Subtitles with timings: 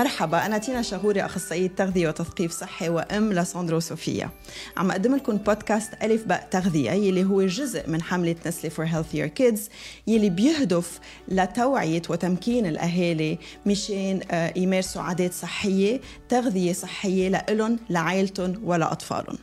[0.00, 4.30] مرحبا أنا تينا شغوري أخصائية تغذية وتثقيف صحي وأم لساندرو صوفيا
[4.76, 9.26] عم أقدم لكم بودكاست ألف باء تغذية يلي هو جزء من حملة Nestlé for Healthier
[9.26, 9.68] Kids
[10.06, 19.38] يلي بيهدف لتوعية وتمكين الأهالي مشان آه، يمارسوا عادات صحية تغذية صحية لإلهم لعائلتهم ولأطفالهم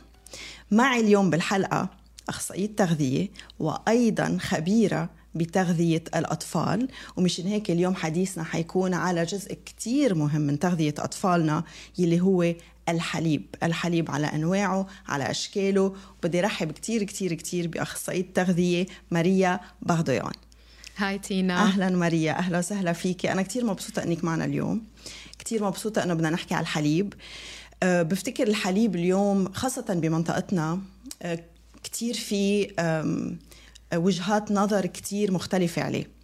[0.70, 1.88] معي اليوم بالحلقة
[2.28, 3.28] أخصائية تغذية
[3.58, 10.94] وأيضا خبيرة بتغذية الأطفال ومشان هيك اليوم حديثنا حيكون على جزء كتير مهم من تغذية
[10.98, 11.64] أطفالنا
[11.98, 12.54] يلي هو
[12.88, 13.44] الحليب.
[13.62, 15.96] الحليب على أنواعه على أشكاله.
[16.22, 20.32] بدي رحب كتير كتير كتير بأخصائية تغذية ماريا باغدويان
[20.96, 21.62] هاي تينا.
[21.62, 22.32] أهلا ماريا.
[22.32, 23.32] أهلا وسهلا فيكي.
[23.32, 24.82] أنا كتير مبسوطة أنك معنا اليوم.
[25.38, 27.14] كتير مبسوطة أنه بدنا نحكي على الحليب.
[27.82, 30.80] أه بفتكر الحليب اليوم خاصة بمنطقتنا
[31.22, 31.44] أه
[31.84, 32.68] كتير في
[33.94, 36.18] وجهات نظر كتير مختلفة عليه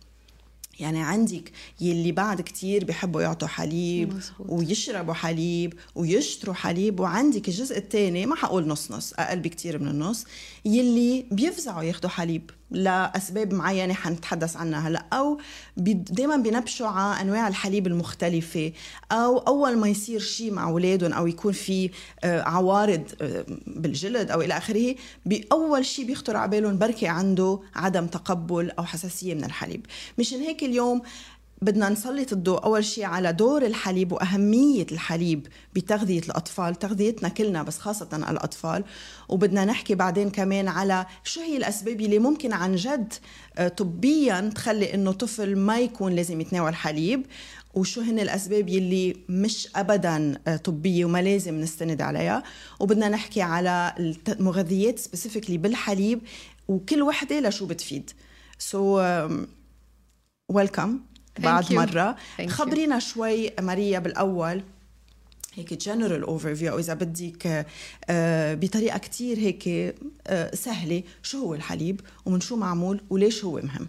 [0.81, 4.51] يعني عندك يلي بعد كتير بيحبوا يعطوا حليب مزبوط.
[4.51, 10.25] ويشربوا حليب ويشتروا حليب وعندك الجزء الثاني ما حقول نص نص أقل بكتير من النص
[10.65, 15.39] يلي بيفزعوا ياخذوا حليب لأسباب معينة حنتحدث عنها هلأ أو
[15.77, 18.73] دائما بينبشوا على أنواع الحليب المختلفة
[19.13, 21.91] أو أول ما يصير شيء مع أولادهم أو يكون في
[22.25, 24.95] آه، عوارض آه، بالجلد أو إلى آخره
[25.27, 29.87] بأول شيء بيخطر على بالهم بركي عنده عدم تقبل أو حساسية من الحليب.
[30.19, 31.03] مشان هيك اليوم
[31.65, 32.65] بدنا نسلط الضوء.
[32.65, 36.75] أول شيء على دور الحليب وأهمية الحليب بتغذية الأطفال.
[36.75, 38.85] تغذيتنا كلنا بس خاصة الأطفال.
[39.29, 43.13] وبدنا نحكي بعدين كمان على شو هي الأسباب اللي ممكن عن جد
[43.57, 47.27] آه، طبيا تخلي إنه طفل ما يكون لازم يتناول حليب.
[47.75, 52.43] وشو هن الأسباب يلي مش أبدا آه، طبية وما لازم نستند عليها.
[52.81, 53.95] وبدنا نحكي على
[54.29, 56.21] المغذيات specifically بالحليب.
[56.69, 58.11] وكل وحدة لشو بتفيد.
[58.59, 59.33] so,
[60.49, 61.01] welcome
[61.39, 62.17] بعد مرة.
[62.39, 62.47] Thank you.
[62.47, 64.63] خبرينا شوي ماريا بالأول.
[65.55, 67.67] هيك general overview أو إذا بدك
[68.11, 69.95] آه، بطريقة كتير هيك
[70.27, 71.03] آه، سهلة.
[71.23, 73.89] شو هو الحليب؟ ومن شو معمول؟ وليش هو مهم؟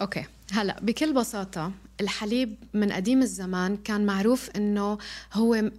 [0.00, 4.98] okay هلا بكل بساطة الحليب من قديم الزمان كان معروف إنه
[5.32, 5.70] هو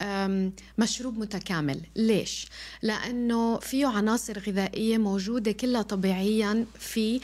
[0.78, 2.48] مشروب متكامل، ليش؟
[2.82, 7.22] لأنه فيه عناصر غذائية موجودة كلها طبيعيا في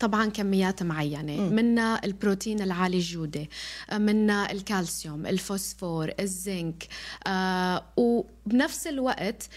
[0.00, 3.48] طبعا كميات معينة، منها البروتين العالي الجودة،
[3.92, 6.88] منها الكالسيوم، الفوسفور، الزنك،
[7.26, 9.48] آه وبنفس الوقت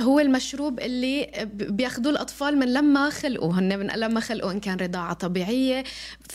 [0.00, 5.12] هو المشروب اللي بياخذوه الأطفال من لما خلقوا هن من لما خلقوا إن كان رضاعة
[5.12, 5.84] طبيعية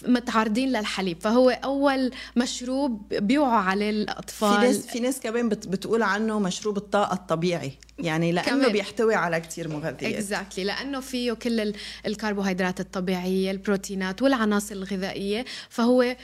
[0.07, 1.21] متعرضين للحليب.
[1.21, 4.61] فهو أول مشروب بيوعوا عليه الأطفال.
[4.61, 7.71] في ناس في ناس كمان بتقول عنه مشروب الطاقة الطبيعي.
[7.99, 8.71] يعني لأنه كمان.
[8.71, 10.03] بيحتوي على كثير مغذيات.
[10.03, 11.73] اكزاكتلي لأنه فيه كل
[12.05, 15.45] الكربوهيدرات الطبيعية البروتينات والعناصر الغذائية.
[15.69, 16.15] فهو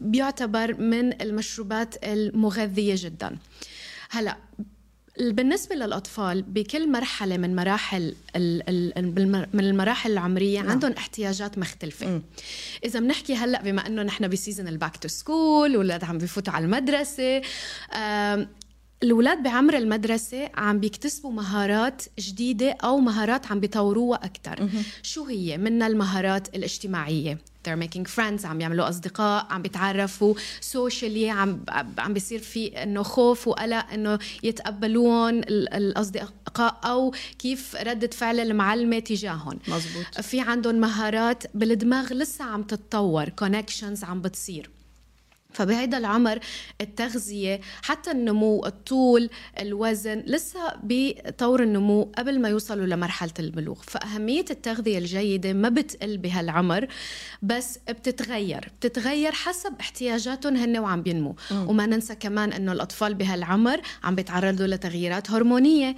[0.00, 3.36] بيعتبر من المشروبات المغذية جدا.
[4.10, 4.36] هلأ
[5.20, 8.14] بالنسبة للأطفال بكل مرحلة من مراحل
[9.54, 10.70] من المراحل العمرية نعم.
[10.70, 12.22] عندهم احتياجات مختلفة م.
[12.84, 16.64] إذا بنحكي هلأ بما أنه نحن بسيزن ال back to school والولاد عم بفوتوا على
[16.64, 17.42] المدرسة
[19.02, 24.68] الأولاد بعمر المدرسة عم بيكتسبوا مهارات جديدة أو مهارات عم بيطوروها أكثر
[25.02, 27.38] شو هي؟ منها المهارات الاجتماعية.
[27.68, 31.60] They're making friends عم يعملوا أصدقاء عم بيتعرفوا socially عم
[31.98, 39.58] عم بيصير في إنه خوف وقلق إنه يتقبلون الأصدقاء أو كيف ردة فعل المعلمة تجاههم
[39.68, 40.20] مزبوط.
[40.20, 44.70] في عندهم مهارات بالدماغ لسه عم تتطور connections عم بتصير.
[45.58, 46.38] فبهيدا العمر
[46.80, 49.30] التغذية حتى النمو الطول
[49.60, 53.82] الوزن لسه بطور النمو قبل ما يوصلوا لمرحلة البلوغ.
[53.82, 56.86] فأهمية التغذية الجيدة ما بتقل بهالعمر
[57.42, 61.36] بس بتتغير بتتغير حسب احتياجاتهم هن وعم بينمو.
[61.50, 61.54] م.
[61.54, 65.96] وما ننسى كمان إنه الأطفال بهالعمر عم بيتعرضوا لتغييرات هرمونية.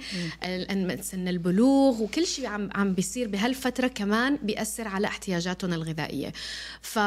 [1.01, 6.33] سن البلوغ وكل شيء عم عم بيصير بهالفترة كمان بيأثر على احتياجاتهم الغذائية.
[6.81, 6.99] ف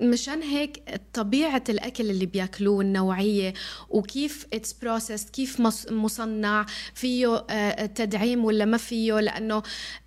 [0.00, 0.82] مشان هيك
[1.14, 3.54] طبيعة الأكل اللي بياكلوه النوعية
[3.90, 5.60] وكيف it's processed كيف
[5.90, 9.62] مصنع فيه آه، تدعيم ولا ما فيه؟ لأنه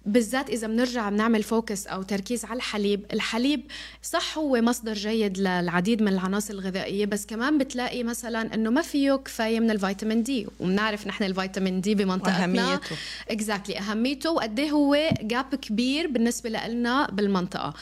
[0.05, 3.61] بالذات إذا بنرجع بنعمل focus أو تركيز على الحليب الحليب
[4.01, 9.13] صح هو مصدر جيد للعديد من العناصر الغذائية بس كمان بتلاقي مثلا أنه ما فيه
[9.15, 12.43] كفاية من الفيتامين D وبنعرف نحن الفيتامين D بمنطقتنا.
[12.43, 12.95] أهميته
[13.29, 13.81] exactly.
[13.81, 17.73] أهميته وقد إيه هو gap كبير بالنسبة لنا بالمنطقة.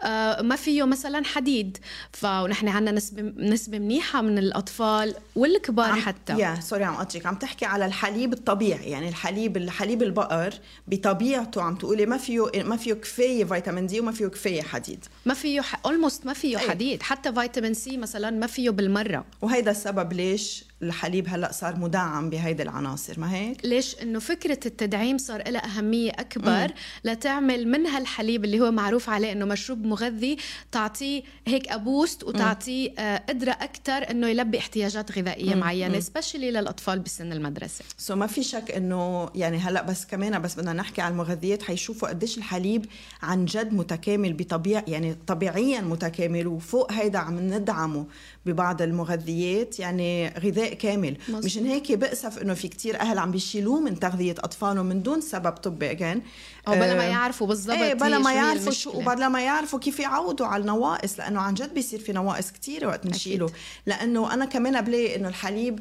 [0.00, 1.51] آه ما فيه مثلا حديد.
[1.52, 1.78] حديد
[2.12, 6.32] فنحن عندنا نسبة نسبة منيحة من الأطفال والكبار حتى.
[6.38, 7.26] يا sorry عم قطعك.
[7.26, 10.54] عم تحكي على الحليب الطبيعي يعني الحليب الحليب البقر
[10.86, 15.04] بطبيعته عم تقولي ما فيه ما فيه كفاية فيتامين D وما فيه كفاية حديد.
[15.26, 17.02] ما فيه almost ما فيه حديد.
[17.02, 19.24] حتى فيتامين C مثلا ما فيه بالمرة.
[19.42, 25.18] وهيدا السبب ليش الحليب هلا صار مدعم بهيدي العناصر ما هيك؟ ليش؟ إنه فكرة التدعيم
[25.18, 26.74] صار لها أهمية أكبر مم.
[27.04, 30.36] لتعمل من هالحليب اللي هو معروف عليه إنه مشروب مغذي
[30.72, 35.60] تعطيه هيك a boost وتعطيه آه قدرة أكثر إنه يلبي احتياجات غذائية مم.
[35.60, 37.84] معينة especially للأطفال بسن المدرسة.
[37.98, 42.08] so ما في شك إنه يعني هلا بس كمان بس بدنا نحكي عن المغذيات حيشوفوا
[42.08, 42.86] قديش الحليب
[43.22, 48.06] عن جد متكامل بطبيعه يعني طبيعيا متكامل وفوق هيدا عم ندعمه.
[48.46, 51.44] ببعض المغذيات يعني غذاء كامل مزبوط.
[51.44, 55.52] مشان هيك بأسف إنه في كتير أهل عم بيشيلوه من تغذية أطفالهم من دون سبب
[55.52, 56.22] طبي again
[56.68, 60.46] أو بلا ما يعرفوا بالضبط إيه بلا ما يعرفوا شو وبلا ما يعرفوا كيف يعودوا
[60.46, 63.50] على النواقص لأنه عن جد بيصير في نواقص كتير وقت نشيله
[63.86, 65.80] لأنه أنا كمان بلاقي إنه الحليب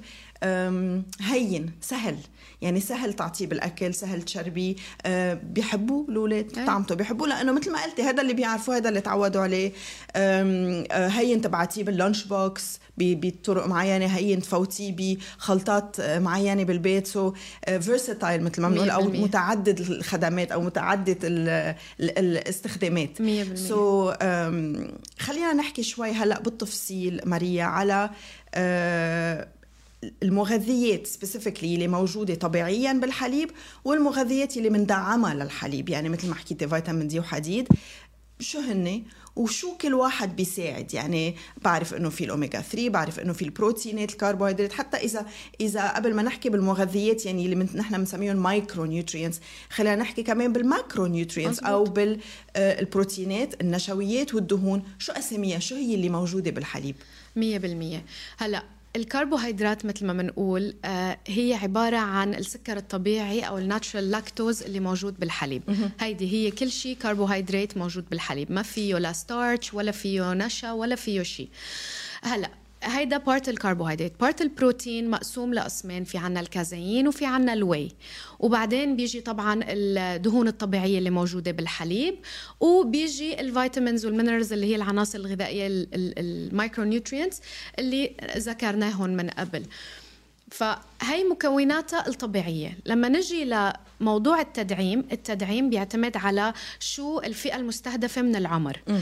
[1.22, 2.18] هين سهل.
[2.62, 4.76] يعني سهل تعطيه بالأكل سهل تشربيه.
[5.06, 6.66] أه بيحبوه الأولاد إيه.
[6.66, 7.28] طعمته بيحبوه.
[7.28, 9.72] لأنه مثل ما قلتي هذا اللي بيعرفوه هذا اللي تعودوا عليه.
[10.16, 17.08] أه هين تبعتيه بال lunch box بطرق معينة هين تفوتيه بخلطات آه، معينة بالبيت.
[17.08, 17.34] so
[17.66, 21.18] versatile مثل ما بنقول أو متعدد الخدمات أو متعدد
[22.00, 23.22] الاستخدامات.
[23.22, 23.22] 100%
[23.56, 24.16] so,
[25.20, 28.10] خلينا نحكي شوي هلا بالتفصيل ماريا على
[28.56, 29.48] أه
[30.24, 33.52] المغذيات specifically اللي موجودة طبيعيا بالحليب
[33.86, 35.90] والمغذيات اللي بندعمها للحليب.
[35.90, 37.68] يعني مثل ما حكيتي فيتامين D وحديد.
[38.40, 39.04] شو هن
[39.42, 44.74] وشو كل واحد بيساعد؟ يعني بعرف إنه في الاوميجا 3 بعرف إنه في البروتينات الكربوهيدرات
[44.74, 45.26] حتى اذا
[45.62, 49.40] إذا قبل ما نحكي بالمغذيات يعني اللي نحن بنسميهم micronutrients
[49.70, 54.84] خلينا نحكي كمان بال macronutrients أو بالبروتينات آه، النشويات والدهون.
[55.00, 56.96] شو أساميها؟ شو هي اللي موجودة بالحليب؟
[57.36, 57.40] 100%
[58.38, 58.64] هلا
[58.96, 64.80] الكربوهيدرات مثل ما بنقول آه هي عبارة عن السكر الطبيعي أو ال natural lactose اللي
[64.80, 65.64] موجود بالحليب.
[66.00, 68.52] هيدي هي كل شيء كربوهيدرات موجود بالحليب.
[68.52, 71.50] ما فيه لا starch ولا فيه نشا ولا فيه شيء
[72.24, 72.50] هلا
[72.84, 74.14] هيدا part الكربوهيدرات.
[74.20, 77.92] part البروتين مقسوم لقسمين في عنا الكازيين وفي عنا ال whey.
[78.40, 82.16] وبعدين بيجي طبعا الدهون الطبيعية اللي موجودة بالحليب
[82.60, 87.42] وبيجي ال vitamins وال minerals اللي هي العناصر الغذائية ال micronutrients
[87.80, 89.64] اللي ذكرناهم من قبل.
[90.52, 92.78] فهي مكوناتها الطبيعية.
[92.86, 93.46] لما نجي
[94.02, 98.78] لموضوع التدعيم التدعيم بيعتمد على شو الفئة المستهدفة من العمر.
[98.88, 99.00] م.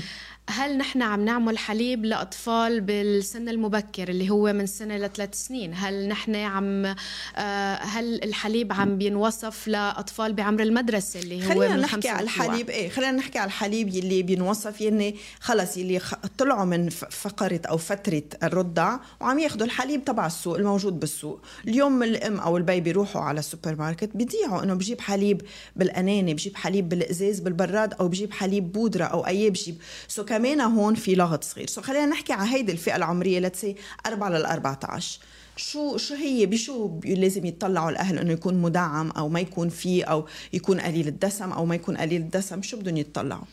[0.50, 6.08] هل نحن عم نعمل حليب لأطفال بالسن المبكر اللي هو من سنة لثلاث سنين؟ هل
[6.08, 12.10] نحن عم آه، هل الحليب عم بينوصف لأطفال بعمر المدرسة اللي هو خلينا من نحكي
[12.10, 16.02] على الحليب إيه خلينا نحكي على الحليب اللي بينوصف يعني خلص اللي
[16.38, 21.42] طلعوا من فقرة أو فترة الرضع وعم ياخذوا الحليب تبع السوق الموجود بالسوق.
[21.68, 25.42] اليوم الأم أو الأب بيروحوا على السوبر ماركت بيضيعوا إنه بجيب حليب
[25.76, 29.78] بالقناني بجيب حليب بالإزاز بالبراد أو بجيب حليب بودرة أو أي بجيب.
[30.08, 31.68] so كمان هون في لغط صغير.
[31.68, 33.76] so خلينا نحكي على هيدي الفئة العمرية let's say
[34.06, 35.20] 4 لل 14
[35.56, 40.26] شو شو هي؟ بشو لازم يتطلعوا الأهل إنه يكون مدعم أو ما يكون فيه أو
[40.54, 43.46] يكون قليل الدسم أو ما يكون قليل الدسم؟ شو بدهم يتطلعوا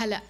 [0.00, 0.20] هلا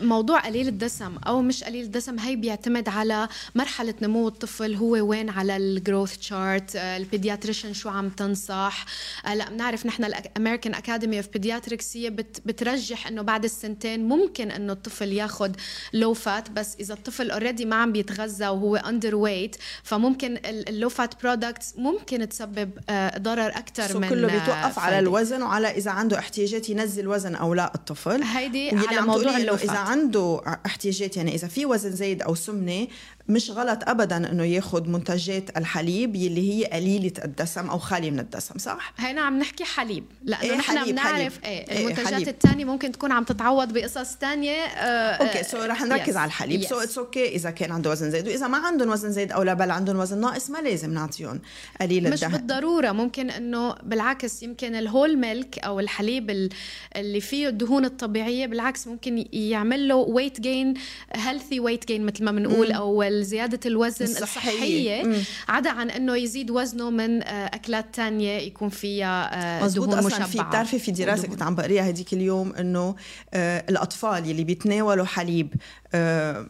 [0.00, 5.30] موضوع قليل الدسم أو مش قليل الدسم هي بيعتمد على مرحلة نمو الطفل هو وين
[5.30, 8.84] على ال growth chart ال pediatrician شو عم تنصح.
[9.24, 12.10] هلا بنعرف نحن ال American Academy of Pediatrics هي
[12.44, 15.52] بترجح إنه بعد السنتين ممكن إنه الطفل ياخذ
[15.92, 21.22] low fat بس إذا الطفل already ما عم بيتغذى وهو underweight فممكن ال low fat
[21.22, 26.70] products ممكن تسبب آه، ضرر أكثر من كله بيتوقف على الوزن وعلى إذا عنده احتياجات
[26.70, 28.22] ينزل وزن أو لا الطفل.
[28.22, 32.34] هيدي على موضوع ال low fat إذا عنده احتياجات يعني إذا في وزن زايد أو
[32.34, 32.86] سمنة
[33.28, 38.58] مش غلط ابدا إنه ياخذ منتجات الحليب يلي هي قليلة الدسم أو خالية من الدسم
[38.58, 40.04] صح؟ هون عم نحكي حليب.
[40.24, 45.14] لأنه إيه نحن بنعرف إيه, إيه المنتجات الثانية ممكن تكون عم تتعوض بقصص ثانية آه
[45.14, 46.62] okay so رح نركز على الحليب.
[46.62, 49.54] سو اتس أوكي إذا كان عنده وزن زايد وإذا ما عندهم وزن زايد أو لا
[49.54, 51.40] بل عندهم وزن ناقص ما لازم نعطيهم
[51.80, 52.32] قليل مش الدهن.
[52.32, 56.50] بالضرورة ممكن إنه بالعكس يمكن ال whole milk أو الحليب
[56.96, 60.74] اللي فيه الدهون الطبيعية بالعكس ممكن يعمل له weight gain
[61.12, 65.22] healthy weight gain مثل ما بنقول أو زياده الوزن الصحية, الصحية.
[65.48, 70.26] عدا عن إنه يزيد وزنه من آه، أكلات تانية يكون فيها آه، دهون أصلا مشبعة.
[70.26, 72.94] في بتعرفي في دراسة كنت عم بقريها هذيك اليوم إنه
[73.34, 75.54] آه، الأطفال يلي بيتناولوا حليب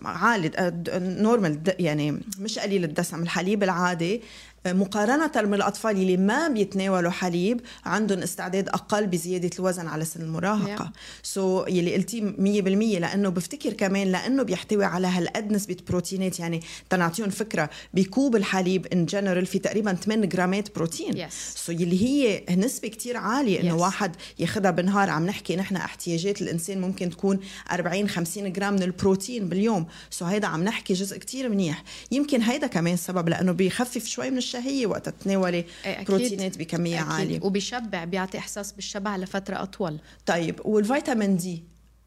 [0.05, 0.51] عالي
[0.99, 4.23] normal يعني مش قليل الدسم الحليب العادي
[4.67, 10.93] مقارنة من الأطفال اللي ما بيتناولوا حليب عندهم استعداد أقل بزيادة الوزن على سن المراهقة.
[11.23, 11.67] so yeah.
[11.67, 17.31] so, يلي قلتي 100% لأنه بفتكر كمان لأنه بيحتوي على هالقد نسبة بروتينات يعني تنعطيهم
[17.31, 21.13] فكرة بكوب الحليب in general في تقريبا 8 جرامات بروتين.
[21.13, 21.33] Yes.
[21.55, 23.81] so, يلي هي نسبة كتير عالية إنه yes.
[23.81, 27.41] واحد ياخدها بالنهار عم نحكي نحن احتياجات الإنسان ممكن تكون
[27.73, 29.87] 40 50 جرام من البروتين باليوم.
[30.11, 31.83] so, هيدا عم نحكي جزء كتير منيح.
[32.13, 35.65] يمكن هيدا كمان سبب لأنه بيخفف شوي من الشهيه وقت تتناولي
[36.09, 37.13] بروتينات بكمية أكيد.
[37.13, 37.41] عالية.
[37.43, 39.99] وبيشبع بيعطي إحساس بالشبع لفترة أطول.
[40.27, 41.63] طيب والفيتامين D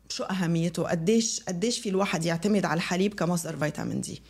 [0.10, 4.22] شو أهميته؟ قديش قديش في الواحد يعتمد على الحليب كمصدر فيتامين D؟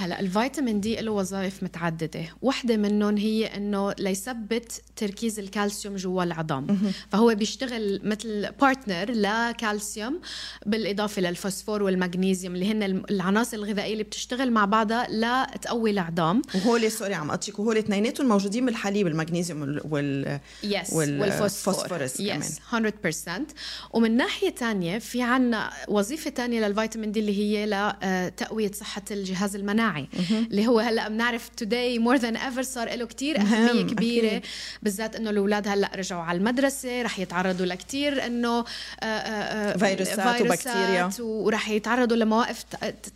[0.00, 2.24] هلا الفيتامين D له وظائف متعددة.
[2.42, 6.92] وحدة منهم هي إنه ليثبت تركيز الكالسيوم جوا العظام.
[7.10, 10.20] فهو بيشتغل مثل partner لكالسيوم
[10.66, 16.42] بالإضافة للفوسفور والمغنيسيوم اللي هن العناصر الغذائية اللي بتشتغل مع بعضها لتقوي العظام.
[16.54, 22.02] وهول sorry عم اقطشك وهول اثنيناتهم موجودين بالحليب المغنيسيوم وال yes والفوسفور.
[22.02, 23.54] yes 100%
[23.92, 29.89] ومن ناحية ثانية في عنا وظيفة ثانية للفيتامين D اللي هي لتقويه صحة الجهاز المناعي.
[29.90, 30.08] الاجتماعي
[30.50, 34.42] اللي هو هلأ بنعرف today more than ever صار له كثير أهمية كبيرة.
[34.82, 38.64] بالذات إنه الأولاد هلأ رجعوا على المدرسة رح يتعرضوا لكثير إنه آه،
[39.04, 41.10] آه، آه، فيروسات, وبكتيريا.
[41.20, 42.64] ورح يتعرضوا لمواقف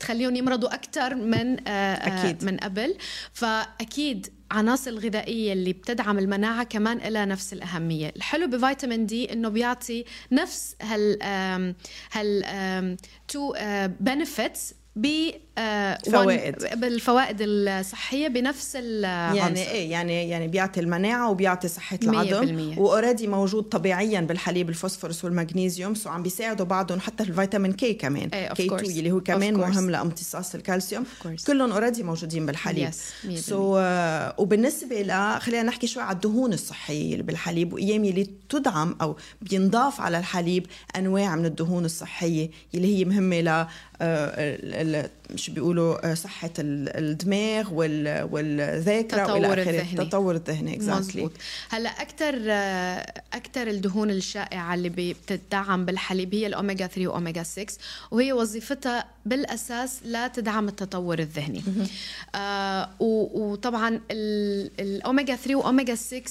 [0.00, 2.44] تخليهم يمرضوا أكثر من أكيد.
[2.44, 2.96] من قبل.
[3.32, 8.12] فأكيد عناصر الغذائية اللي بتدعم المناعة كمان لها نفس الأهمية.
[8.16, 11.18] الحلو بفيتامين D إنه بيعطي نفس هال
[12.12, 12.96] هال
[13.28, 13.54] two
[14.00, 14.74] benefits
[16.12, 16.80] فوائد.
[16.80, 23.62] بالفوائد الصحية بنفس يعني إيه؟ يعني يعني بيعطي المناعة وبيعطي صحة العظم و already موجود
[23.62, 28.28] طبيعيا بالحليب الفوسفورس والمغنيسيوم so عم بيساعدوا بعضهم حتى الفيتامين K كمان.
[28.28, 31.04] إيه K2 اللي هو كمان مهم لامتصاص الكالسيوم.
[31.46, 32.90] كلهم already موجودين بالحليب.
[33.34, 37.72] so so, uh, وبالنسبة ل خلينا نحكي شوي على الدهون الصحية اللي بالحليب.
[37.72, 43.66] وايام اللي تدعم أو بينضاف على الحليب أنواع من الدهون الصحية اللي هي مهمة ل
[45.36, 50.02] شو بيقولوا آه، صحة الدماغ والذاكرة وإلى آخره.
[50.02, 51.28] التطور الذهني exactly.
[51.70, 57.66] هلا أكثر آه، أكثر الدهون الشائعة اللي بتدعم بالحليب هي الأوميجا 3 وأوميجا 6
[58.10, 61.62] وهي وظيفتها بالأساس لا تدعم التطور الذهني.
[62.34, 66.22] آه وطبعا الأوميجا 3 وأوميجا 6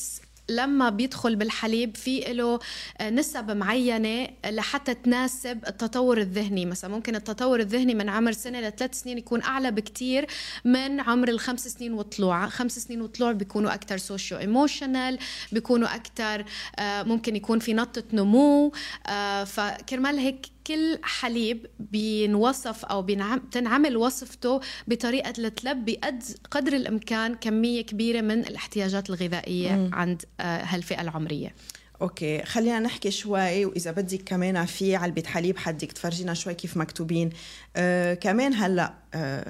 [0.49, 2.59] لما بيدخل بالحليب في له
[2.99, 6.65] آه، نسب معينة لحتى تناسب التطور الذهني.
[6.65, 10.27] مثلا ممكن التطور الذهني من عمر سنة لثلاث سنين يكون أعلى بكتير
[10.65, 12.47] من عمر الخمس سنين وطلوع.
[12.47, 15.19] خمس سنين وطلوع بيكونوا أكتر socio-emotional
[15.51, 16.45] بيكونوا أكتر
[16.79, 18.71] آه، ممكن يكون في نطة نمو
[19.07, 27.81] آه، فكرمال هيك كل حليب بينوصف أو بتنعمل وصفته بطريقة لتلبي قد قدر الإمكان كمية
[27.81, 29.89] كبيرة من الاحتياجات الغذائية مم.
[29.93, 31.55] عند آه، هالفئة العمرية
[32.01, 37.29] أوكي خلينا نحكي شوي وإذا بدك كمان في علبة حليب حدك تفرجينا شوي كيف مكتوبين
[37.75, 38.93] آه كمان هلأ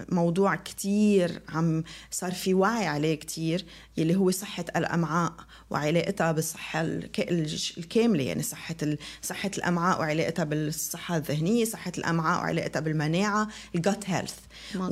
[0.10, 3.65] موضوع كتير عم صار في وعي عليه كتير
[3.98, 5.34] يلي هو صحة الأمعاء
[5.70, 6.82] وعلاقتها بالصحة
[7.77, 8.75] الكاملة يعني صحة
[9.22, 14.36] صحة الأمعاء وعلاقتها بالصحة الذهنية صحة الأمعاء وعلاقتها بالمناعة ال gut health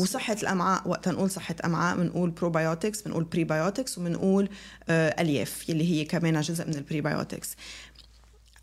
[0.01, 4.49] وصحة الأمعاء وقت نقول صحة أمعاء بنقول probiotics بنقول prebiotics وبنقول
[4.89, 7.55] آه ألياف يلي هي كمان جزء من ال prebiotics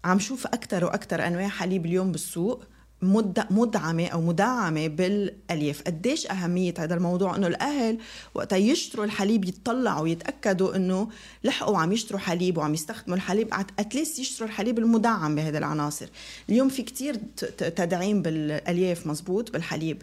[0.04, 2.64] عم شوف أكثر وأكثر أنواع حليب اليوم بالسوق.
[3.02, 5.82] مدعمة أو مدعمة بالألياف.
[5.82, 7.98] قديش أهمية هذا الموضوع؟ إنه الأهل
[8.34, 11.08] وقت يشتروا الحليب يتطلعوا ويتاكدوا إنه
[11.44, 13.48] لحقوا عم يشتروا حليب وعم يستخدموا الحليب.
[13.78, 16.06] at least يشتروا الحليب المدعم بهذه العناصر.
[16.48, 17.16] اليوم في كتير
[17.56, 20.02] تدعيم بالألياف مزبوط؟ بالحليب.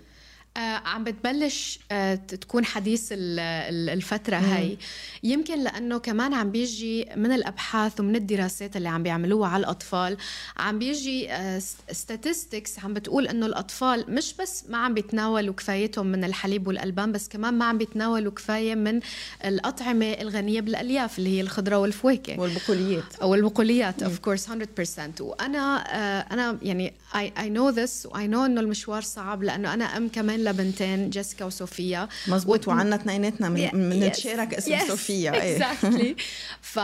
[0.59, 4.77] عم بتبلش آه تكون حديث الفترة هاي.
[5.23, 10.17] يمكن لأنه كمان عم بيجي من الأبحاث ومن الدراسات اللي عم بيعملوها على الأطفال
[10.57, 16.23] عم بيجي آه statistics عم بتقول إنه الأطفال مش بس ما عم بيتناولوا كفايتهم من
[16.23, 18.99] الحليب والألبان بس كمان ما عم بيتناولوا كفاية من
[19.45, 22.39] الأطعمة الغنية بالألياف اللي هي الخضرة والفواكه.
[22.39, 23.15] والبقوليات.
[23.21, 28.45] أو البقوليات of course 100% وأنا آه أنا يعني I, I know this I know
[28.45, 32.67] إنه المشوار صعب لأنه أنا أم كمان لبنتين جيسيكا وصوفيا مظبوط.
[32.67, 34.87] وعنا اثنيناتنا من نتشارك اسم yes.
[34.87, 36.15] صوفيا اكزاكتلي
[36.73, 36.79] ف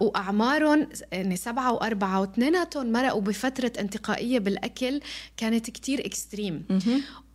[0.00, 5.00] وأعمارهم يعني سبعة وأربعة واثنيناتهم مرقوا بفترة انتقائية بالأكل
[5.36, 6.64] كانت كتير اكستريم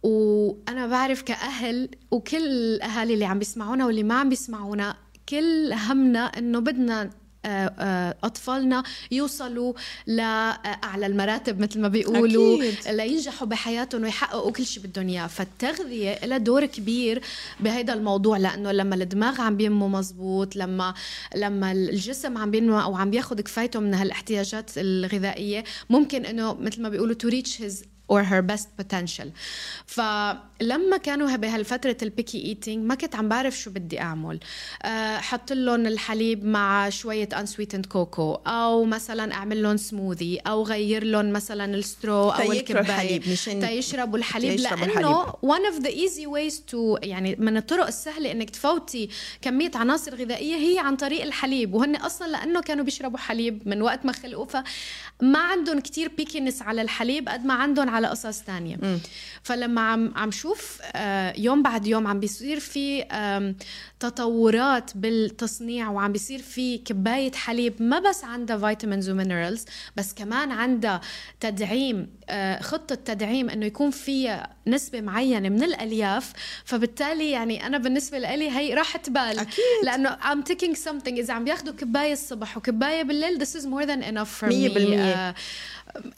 [0.03, 4.95] وأنا بعرف كأهل وكل الأهالي اللي عم بيسمعونا واللي ما عم بيسمعونا
[5.29, 7.09] كل همنا إنه بدنا
[8.24, 9.74] أطفالنا يوصلوا
[10.08, 12.88] لاعلى المراتب مثل ما بيقولوا أكيد.
[12.88, 17.22] لينجحوا بحياتهم ويحققوا كل شيء بدهم اياه فالتغذية لها دور كبير
[17.60, 20.93] بهذا الموضوع لأنه لما الدماغ عم بينمو مزبوط لما
[21.36, 26.89] لما الجسم عم بينمو أو عم بياخذ كفايته من هالإحتياجات الغذائية ممكن إنه مثل ما
[26.89, 29.28] بيقولوا to reach his or her best potential.
[29.86, 34.39] فلما كانوا بهالفترة ال picky eating ما كنت عم بعرف شو بدي أعمل.
[34.84, 41.04] أه حط لهم الحليب مع شوية unsweetened كوكو أو مثلا أعمل لهم سموذي أو غير
[41.04, 42.82] لهم مثلا ال straw تياكلوا الكباية.
[42.82, 45.51] الحليب مشان تيشربوا الحليب تيشربوا لأنه الحليب.
[45.51, 49.10] one of the easy ways to يعني من الطرق السهلة إنك تفوتي
[49.42, 51.74] كمية عناصر غذائية هي عن طريق الحليب.
[51.74, 56.82] وهن أصلا لأنه كانوا بيشربوا حليب من وقت ما خلقوا فما عندهم كتير pickiness على
[56.82, 58.77] الحليب قد ما عندهم على قصص تانية.
[59.44, 63.06] فلما عم عم شوف آه، يوم بعد يوم عم بيصير في
[64.00, 69.65] تطورات بالتصنيع وعم بيصير في كباية حليب ما بس عندها vitamins و minerals
[69.96, 71.01] بس كمان عندها
[71.39, 76.34] تدعيم آه، خطة تدعيم إنه يكون فيها نسبة معينة من الألياف.
[76.65, 79.63] فبالتالي يعني أنا بالنسبة لي هي راحة بال أكيد.
[79.84, 81.08] لأنه I'm taking something.
[81.18, 84.74] إذا عم بياخذوا كباية الصبح وكباية بالليل this is more than enough for me مية
[84.74, 85.13] بالمية.
[85.13, 85.36] آه،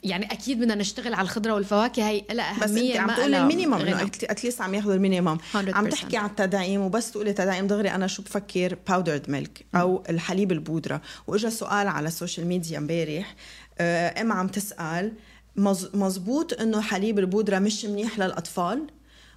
[0.04, 3.46] يعني أكيد بدنا نشتغل على الخضرة والفواكه هي لها بس أهمية انت عم تقولي ال
[3.46, 3.74] minimum.
[3.74, 5.56] إنه at least عم ياخذوا ال minimum 100%.
[5.56, 10.52] عم تحكي عن التدعيم وبس تقولي تدعيم دغري أنا شو بفكر؟ powdered milk أو الحليب
[10.52, 11.02] البودرة.
[11.26, 13.34] وإجا سؤال على ال social media امبارح
[13.78, 15.12] آه، ام عم تسأل
[15.56, 18.86] مز- مزبوط إنه حليب البودرة مش منيح للأطفال؟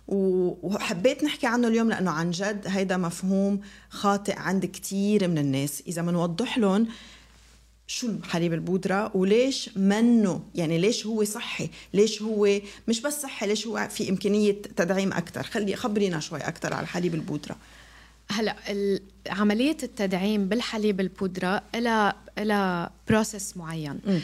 [0.07, 5.83] وحبيت نحكي عنه اليوم لأنه عن جد هيدا مفهوم خاطئ عند كتير من الناس.
[5.87, 6.87] إذا بنوضح لهم
[7.87, 13.67] شو حليب البودرة وليش منه؟ يعني ليش هو صحي؟ ليش هو مش بس صحي ليش
[13.67, 17.57] هو في إمكانية تدعيم أكثر خلي خبرينا شوي أكثر على حليب البودرة.
[18.31, 18.55] هلا
[19.29, 23.99] عملية التدعيم بالحليب البودرة لها لها بروسس معين.
[24.05, 24.21] عمليه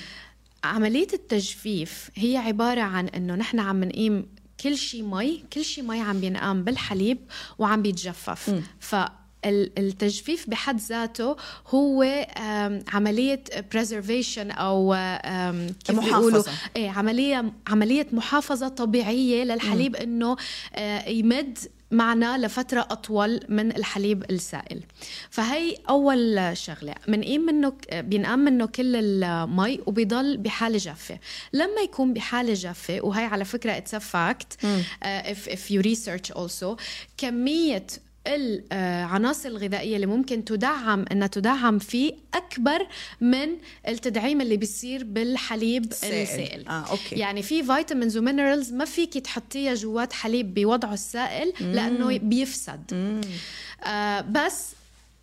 [0.64, 4.26] عملية التجفيف هي عبارة عن إنه نحن عم نقيم
[4.60, 7.18] كل شيء مي كل شيء مي عم بينقام بالحليب
[7.60, 8.62] وعم بيتجفف.
[8.80, 8.96] ف
[9.46, 11.36] التجفيف بحد ذاته
[11.68, 12.28] هو
[12.94, 13.44] عملية
[13.76, 14.96] preservation أو
[15.86, 16.18] كيف محافظة.
[16.20, 16.44] بيقولوا
[16.76, 20.36] إيه عملية عملية محافظة طبيعية للحليب إنه
[20.76, 21.58] آه، يمد
[21.92, 24.84] معنا لفترة أطول من الحليب السائل.
[25.30, 26.96] فهي أول شغلة.
[27.08, 31.20] بنقيم منه بينقام منه كل المي وبيضل بحالة جافة.
[31.54, 34.82] لما يكون بحالة جافة وهي على فكرة it's a fact مم.
[35.04, 36.76] uh, if, if you research also
[37.18, 37.86] كمية
[38.28, 42.88] العناصر الغذائية اللي ممكن تدعم إنها تدعم فيه أكبر
[43.22, 43.48] من
[43.88, 46.68] التدعيم اللي بيصير بالحليب السائل.
[46.68, 47.16] آه okay.
[47.16, 52.82] يعني في vitamins و minerals ما فيك تحطيها جوات حليب بوضعه السائل لأنه بيفسد.
[52.92, 53.22] مم.
[53.84, 54.68] آه بس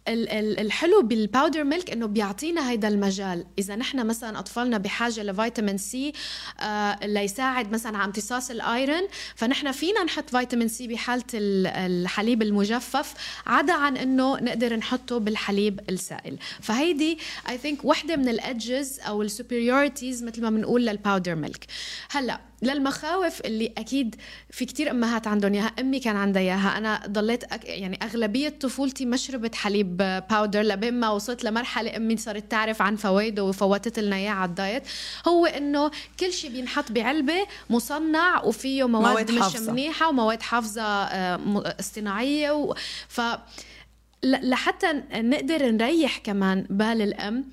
[0.08, 3.44] الحلو بال powder milk إنه بيعطينا هيدا المجال.
[3.58, 6.12] إذا نحن مثلا أطفالنا بحاجة ل vitamin C
[6.60, 9.02] آه ليساعد مثلا على امتصاص ال iron
[9.34, 13.14] فنحن فينا نحط vitamin C بحالة ال- الحليب المجفف
[13.46, 16.38] عدا عن إنه نقدر نحطه بالحليب السائل.
[16.60, 17.18] فهيدي
[17.48, 21.66] I think وحدة من ال edges أو ال superiorities مثل ما بنقول لل powder milk
[22.10, 24.16] هلأ للمخاوف اللي أكيد
[24.50, 27.64] في كتير أمهات عندهم اياها أمي كان عندها إياها أنا ضليت أك...
[27.64, 29.96] يعني أغلبية طفولتي ما شربت حليب
[30.30, 34.55] powder لبين ما وصلت لمرحلة أمي صارت تعرف عن فوائده وفوتت لنا اياه على ال
[34.55, 34.82] diet
[35.28, 35.90] هو إنه
[36.20, 39.72] كل شيء بينحط بعلبة مصنع وفيه مواد, مواد مش حافظة.
[39.72, 42.74] منيحة ومواد حافظة آه، اصطناعية و...
[43.08, 43.20] ف
[44.22, 47.44] لحتى نقدر نريح كمان بال الأم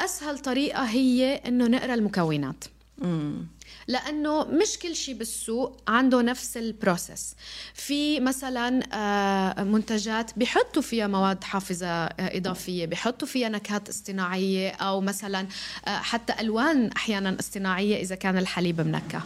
[0.00, 2.64] أسهل طريقة هي إنه نقرأ المكونات
[2.98, 3.46] مم.
[3.88, 7.34] لأنه مش كل شيء بالسوق عنده نفس البروسيس.
[7.74, 15.00] في مثلا آه، منتجات بيحطوا فيها مواد حافظة آه، إضافية بيحطوا فيها نكهات اصطناعية أو
[15.00, 15.46] مثلا
[15.86, 19.22] آه، حتى ألوان أحيانا اصطناعية إذا كان الحليب منكه.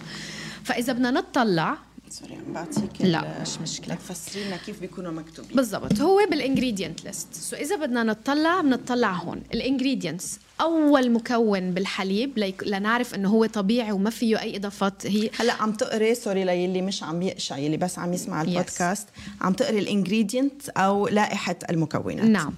[0.64, 3.94] فإذا بدنا نطلع sorry عم بعطيك لا، مش مشكلة.
[3.94, 9.12] تفسري لنا كيف بيكونوا مكتوبين؟ بالضبط هو بال ingredient list so إذا بدنا نطلع بنطلع
[9.12, 9.42] هون.
[9.54, 15.30] ال ingredients أول مكون بالحليب ليك لنعرف إنه هو طبيعي وما فيه أي إضافات هي
[15.38, 18.48] هلا عم تقري sorry للي مش عم يقشع يلي بس عم يسمع Yes.
[18.48, 19.08] البودكاست.
[19.40, 22.24] عم تقري ال ingredient أو لائحة المكونات.
[22.24, 22.54] نعم.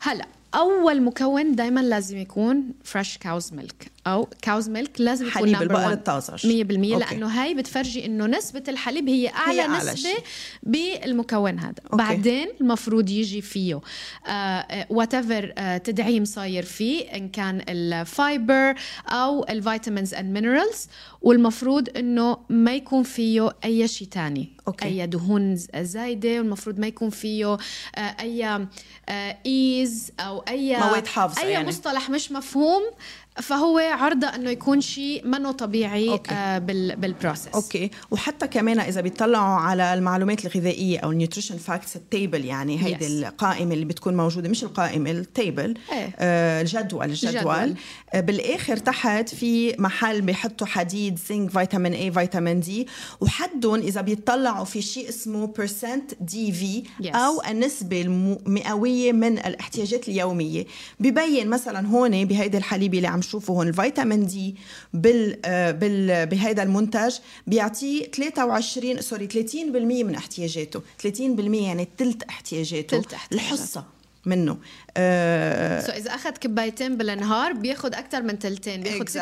[0.00, 5.62] هلا أول مكون دائما لازم يكون fresh cow's milk أو cow's milk لازم يكون حليب
[5.62, 5.92] البقر.
[5.92, 6.76] الطازج 100% okay.
[6.76, 10.18] لأنه هاي بتفرجي إنه نسبة الحليب هي اعلى هي أعلى نسبة شيء.
[10.62, 11.96] بالمكون هذا okay.
[11.96, 13.80] بعدين المفروض يجي فيه
[14.90, 18.74] whatever تدعيم صاير فيه إن كان ال fiber
[19.08, 20.88] أو ال vitamins and minerals
[21.22, 24.84] والمفروض إنه ما يكون فيه أي شيء تاني okay.
[24.84, 27.58] أي دهون زايدة والمفروض ما يكون فيه آه،
[27.98, 28.46] أي
[29.08, 31.68] آه، ايز أو أي مواد حافظة أي يعني.
[31.68, 32.82] مصطلح مش مفهوم
[33.36, 36.34] فهو عرضة إنه يكون شيء منه طبيعي okay.
[36.34, 41.56] آه بال بال process okay وحتى كمان إذا بيطلعوا على المعلومات الغذائية أو ال nutrition
[41.56, 43.10] facts ال table يعني هيدي Yes.
[43.26, 46.14] القائمة اللي بتكون موجودة مش القائمة ال table إيه.
[46.18, 47.74] آه الجدول الجدول الجدول.
[48.14, 52.86] آه بالآخر تحت في محل بيحطوا حديد زنك vitamin A vitamin D
[53.20, 57.16] وحدهم إذا بيطلعوا في شيء اسمه percent DV Yes.
[57.16, 60.64] أو النسبة المئوية من الاحتياجات اليومية
[61.00, 63.68] ببين مثلا هون بهيدي الحليب اللي عم شوفه هون.
[63.68, 64.56] ال vitamin D
[64.94, 67.14] بال آه، بال بهيدا المنتج
[67.46, 70.82] بيعطيه 23 sorry 30% من احتياجاته.
[71.02, 71.10] 30%
[71.62, 72.98] يعني ثلث احتياجاته.
[72.98, 73.52] تلت احتياجاته.
[73.54, 73.84] الحصة
[74.26, 74.56] منه.
[74.96, 79.18] آه so إذا أخذ كبايتين بالنهار بياخذ أكثر من تلتين بياخذ 60%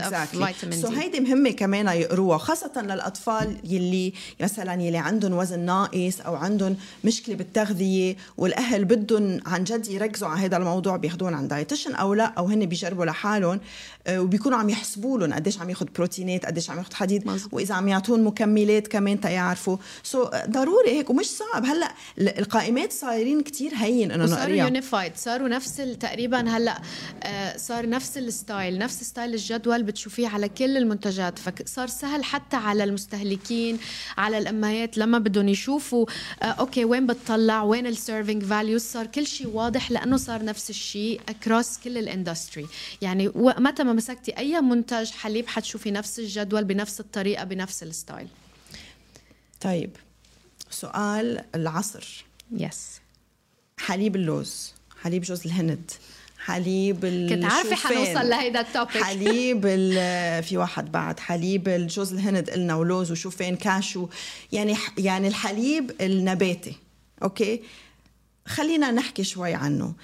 [0.00, 0.14] of
[0.54, 6.20] vitamin so D هيدي مهمة كمان يقروها خاصة للأطفال يلي مثلا يلي عندهم وزن ناقص
[6.26, 11.94] أو عندهم مشكلة بالتغذية والأهل بدهم عن جد يركزوا على هذا الموضوع بياخذون عن dietitian
[11.94, 13.60] أو لا أو هن بيجربوا لحالهم
[14.06, 17.54] آه، وبيكونوا عم يحسبوا لهم قديش عم ياخذ بروتينات قديش عم ياخذ حديد مزبوط.
[17.54, 21.64] وإذا عم يعطون مكملات كمان تيعرفوا so ضروري هيك ومش صعب.
[21.66, 24.66] هلأ ال- القائمات صايرين كتير هين إنه نقريها.
[24.90, 26.82] unified صاروا نفس تقريبا هلأ
[27.22, 31.38] آه، صار نفس ال style نفس style الجدول بتشوفيه على كل المنتجات.
[31.38, 33.78] فصار سهل حتى على المستهلكين
[34.18, 36.06] على الأمهات لما بدهم يشوفوا
[36.42, 40.70] آه، okay وين بتطلع وين ال serving values صار كل شيء واضح لأنه صار نفس
[40.70, 42.66] الشيء across كل ال industry
[43.02, 48.28] يعني متى ما مسكتي أي منتج حليب حتشوفي نفس الجدول بنفس الطريقة بنفس ال style.
[49.60, 49.96] طيب
[50.70, 52.24] سؤال العصر.
[52.52, 53.00] yes
[53.78, 54.79] حليب اللوز.
[55.02, 55.90] حليب جوز الهند
[56.38, 59.62] حليب كنت عارفة حنوصل لهيدا ال topic حليب
[60.46, 64.08] في واحد بعد حليب الجوز الهند قلنا ولوز وشوفان كاشو
[64.52, 66.74] يعني يعني الحليب النباتي
[67.22, 67.62] okay؟
[68.46, 69.94] خلينا نحكي شوي عنه.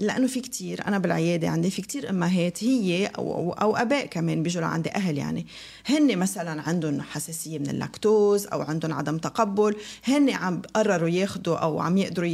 [0.00, 4.42] لأنه في كتير أنا بالعيادة عندي في كتير أمهات هي أو أو, أو أباء كمان
[4.42, 5.46] بيجوا لعندي أهل يعني.
[5.86, 11.80] هن مثلا عندهم حساسية من اللاكتوز أو عندهم عدم تقبل هن عم قرروا ياخذوا أو
[11.80, 12.28] عم يقدروا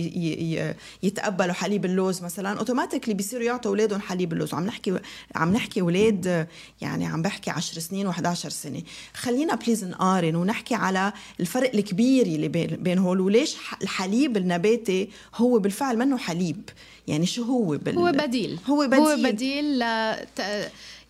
[1.02, 2.58] يتقبلوا حليب اللوز مثلا.
[2.58, 4.54] automatically بيصيروا يعطوا أولادهم حليب اللوز.
[4.54, 4.98] وعم نحكي
[5.34, 6.46] عم نحكي أولاد
[6.80, 8.82] يعني عم بحكي 10 سنين و11 سنة.
[9.14, 15.98] خلينا please نقارن ونحكي على الفرق الكبير اللي بين هول وليش الحليب النباتي هو بالفعل
[15.98, 16.61] منه حليب؟
[17.08, 17.98] يعني شو هو بال...
[17.98, 18.58] هو بديل.
[18.66, 19.78] هو بديل هو بديل.
[19.78, 19.82] ل...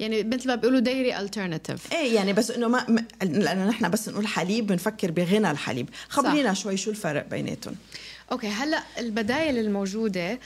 [0.00, 4.26] يعني مثل ما بيقولوا dairy alternative إيه يعني بس إنه ما لأنه نحن بس نقول
[4.26, 5.88] حليب بنفكر بغنى الحليب.
[6.08, 7.74] خبرينا شوي شو الفرق بيناتهم.
[8.32, 10.38] okay هلأ البدايل الموجودة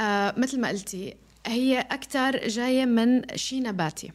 [0.00, 1.14] آه مثل ما قلتي
[1.46, 4.12] هي أكثر جاية من شيء نباتي.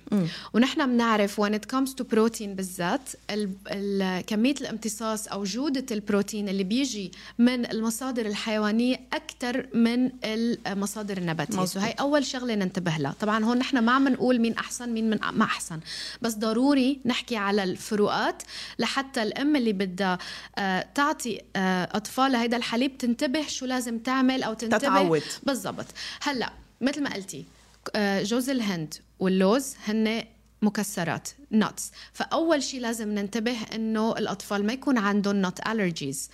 [0.53, 6.49] ونحن بنعرف when it comes to protein بالذات ال- ال- كمية الامتصاص أو جودة البروتين
[6.49, 10.11] اللي بيجي من المصادر الحيوانية أكثر من
[10.67, 11.53] المصادر النباتية.
[11.53, 11.67] مظبوط.
[11.67, 13.15] so هاي أول شغلة ننتبه لها.
[13.19, 15.79] طبعا هون نحن ما عم نقول مين أحسن مين من ما أحسن.
[16.21, 18.43] بس ضروري نحكي على الفروقات
[18.79, 20.17] لحتى الأم اللي بدها
[20.57, 24.77] آه، تعطي آه، أطفالها هيدا الحليب تنتبه شو لازم تعمل أو تنتبه.
[24.77, 25.21] تتعود.
[25.43, 25.85] بالضبط.
[26.21, 27.45] هلأ مثل ما قلتي
[27.95, 30.23] آه، جوز الهند واللوز هن
[30.61, 31.29] مكسرات.
[31.51, 36.29] nuts فأول شيء لازم ننتبه إنه الأطفال ما يكون عندهم nut allergies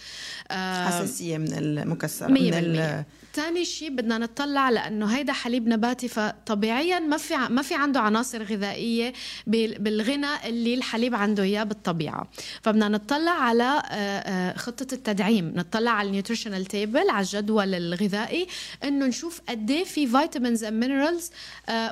[0.52, 3.04] حساسية من المكسرات من ال-
[3.34, 8.44] تاني شيء بدنا نطلع لأنه هيدا حليب نباتي فطبيعيا ما في ما في عنده عناصر
[8.44, 9.14] غذائية
[9.48, 12.28] بال- بالغنى اللي الحليب عنده إياه بالطبيعة.
[12.62, 15.54] فبدنا نطلع على آه، آه، خطة التدعيم.
[15.56, 18.48] نطلع على ال nutritional table على الجدول الغذائي
[18.84, 21.32] إنه نشوف قد إيه في vitamins and minerals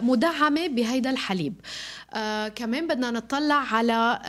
[0.02, 1.54] مدعمة بهيدا الحليب.
[2.14, 4.20] آه كمان بدنا نطلع على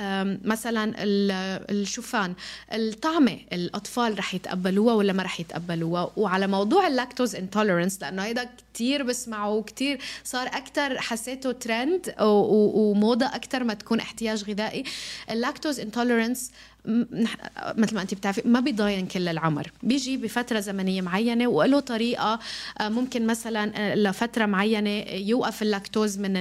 [0.45, 2.35] مثلا ال- الشوفان.
[2.73, 8.49] الطعمة الأطفال رح يتقبلوها ولا ما رح يتقبلوها؟ وعلى موضوع ال lactose intolerance لأنه هيدا
[8.75, 14.85] كتير بسمعه كتير صار أكثر حسيته ترند وموضة أكثر ما تكون احتياج غذائي
[15.31, 16.51] ال lactose intolerance
[16.87, 22.39] مثل ما انت بتعرفي ما بيضاين كل العمر بيجي بفترة زمنية معينة وله طريقة
[22.81, 26.37] آه، ممكن مثلا آه، لفترة معينة يوقف اللاكتوز من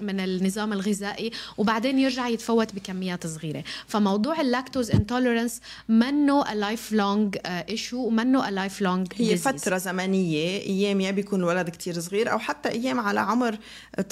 [0.00, 7.96] من النظام الغذائي وبعدين يرجع يتفوت بكميات صغيرة فموضوع ال lactose intolerance منه lifelong issue
[7.96, 13.20] ومنه lifelong هي فترة زمنية أيام يا بيكون الولد كتير صغير أو حتى أيام على
[13.20, 13.58] عمر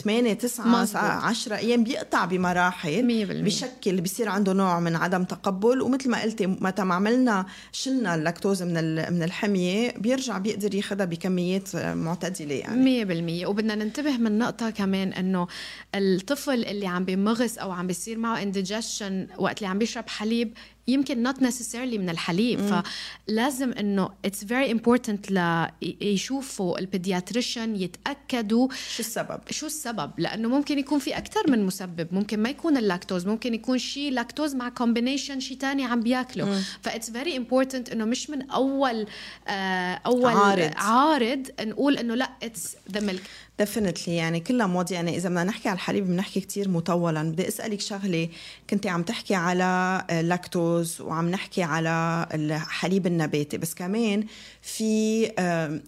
[0.02, 1.02] 8 9 مظبوط.
[1.02, 3.44] 10 أيام بيقطع بمراحل مية بالمية.
[3.44, 5.47] بشكل بصير عنده نوع من عدم تقبل
[5.82, 11.76] ومثل ما قلتي متى ما عملنا شلنا اللاكتوز من من الحمية بيرجع بيقدر ياخذها بكميات
[11.76, 12.80] معتدلة يعني.
[12.84, 13.46] مية بالمية.
[13.46, 15.46] وبدنا ننتبه من نقطة كمان إنه
[15.94, 20.52] الطفل اللي عم بيمغص أو عم بيصير معه indigestion وقت اللي عم بيشرب حليب
[20.88, 22.83] يمكن not necessarily من الحليب.
[23.29, 30.11] فلازم إنه it's very important ليشوفوا ال pediatrician يتأكدوا شو السبب؟ شو السبب.
[30.18, 32.09] لأنه ممكن يكون في أكثر من مسبب.
[32.12, 33.27] ممكن ما يكون اللاكتوز.
[33.27, 36.62] ممكن يكون شيء لاكتوز مع combination شيء تاني عم بياكله.
[36.82, 39.07] that's very important إنه مش من أول
[39.48, 40.72] آه أول عارض.
[40.77, 43.22] عارض نقول إنه لا it's the milk
[43.58, 47.22] definitely يعني كلها مواضيع يعني إذا بدنا نحكي على الحليب بنحكي كتير مطولا.
[47.22, 48.28] بدي أسألك شغلة
[48.70, 54.24] كنت عم تحكي على اللاكتوز وعم نحكي على الحليب النباتي بس كمان
[54.62, 55.28] في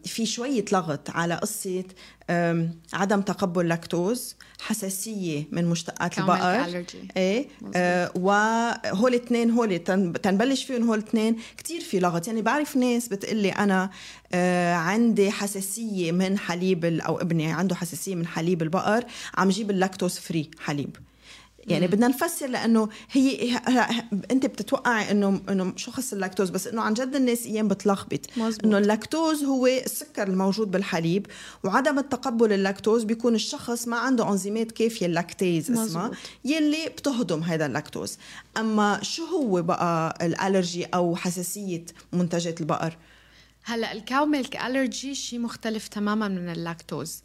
[0.04, 1.84] في شوية لغط على قصة
[2.92, 6.38] عدم تقبل لاكتوز حساسية من مشتقات البقر.
[7.16, 11.36] إيه؟ آه وهول اثنين هول تن- تنبلش فيهم هول اثنين.
[11.56, 12.26] كتير في لغط.
[12.26, 13.90] يعني بعرف ناس بتقلي أنا
[14.32, 19.76] آه عندي حساسية من حليب أو ابني عنده حساسية من حليب البقر عم جيب ال
[19.76, 20.96] lactose free حليب.
[21.66, 23.56] يعني بدنا نفسر لأنه هي
[24.30, 28.20] أنت بتتوقعي انه إنه شو خص اللاكتوز بس إنه عن جد الناس أيام بتلخبط.
[28.64, 31.26] إنه اللاكتوز هو السكر الموجود بالحليب
[31.64, 36.10] وعدم التقبل اللاكتوز بيكون الشخص ما عنده انزيمات كافية ال lactase اسمها.
[36.44, 38.18] يلي بتهضم هذا اللاكتوز.
[38.56, 42.96] أما شو هو بقى ال allergy أو حساسية منتجات البقر؟
[43.64, 47.22] هلأ ال cow milk allergy شيء مختلف تماما من اللاكتوز.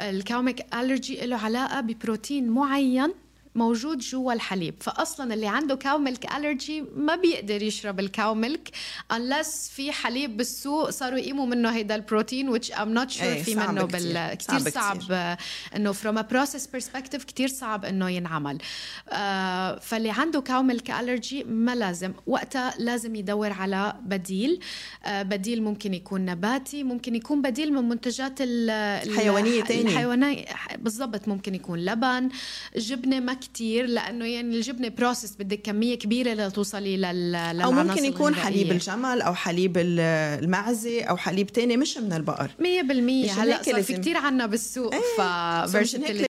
[0.00, 3.12] الكاو ميلك ألرجي له علاقة ببروتين معين
[3.58, 8.68] موجود جوا الحليب فاصلا اللي عنده كاو ميلك الرجي ما بيقدر يشرب الكاو ميلك
[9.12, 13.54] unless في حليب بالسوق صاروا يقيموا منه هيدا البروتين which I'm not sure إيه، في
[13.54, 14.00] منه كتير.
[14.00, 15.08] بال كثير صعب صعب, كتير.
[15.16, 15.38] آه،
[15.76, 18.58] إنه from a process perspective كتير صعب إنه ينعمل
[19.08, 24.60] آه فاللي عنده كاو ميلك الرجي ما لازم وقتها لازم يدور على بديل
[25.04, 29.82] آه بديل ممكن يكون نباتي ممكن يكون بديل من منتجات ال- ال- حيوانية تانية.
[29.82, 30.44] الحيوانية
[30.78, 32.28] بالضبط ممكن يكون لبن
[32.76, 38.34] جبنة ما كتير لأنه يعني الجبنة بروسس بدك كمية كبيرة لتوصلي لل أو ممكن يكون
[38.34, 38.72] حليب الغذائية.
[38.72, 40.00] الجمل أو حليب ال-
[40.44, 42.50] المعزة أو حليب تاني مش من البقر.
[42.60, 43.24] مية بالمية.
[43.24, 45.20] مشان هلأ هيك صار في كتير عنا بالسوق إيه، ف